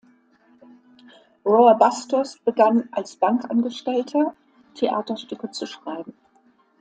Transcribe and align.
Roa 1.45 1.75
Bastos 1.75 2.39
begann 2.43 2.89
als 2.91 3.17
Bankangestellter, 3.17 4.35
Theaterstücke 4.73 5.51
zu 5.51 5.67
schreiben. 5.67 6.15